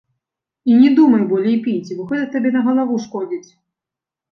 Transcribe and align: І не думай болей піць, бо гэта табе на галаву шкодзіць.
І 0.71 0.77
не 0.79 0.89
думай 0.99 1.23
болей 1.35 1.59
піць, 1.67 1.95
бо 1.99 2.07
гэта 2.13 2.25
табе 2.37 2.55
на 2.57 2.61
галаву 2.71 2.95
шкодзіць. 3.07 3.47